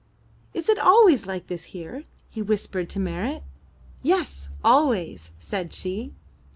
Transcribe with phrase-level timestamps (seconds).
[0.55, 3.43] 'Ts it always like this here?'' he whispered to Marit.
[4.03, 6.15] ''Yes, always,'* said she.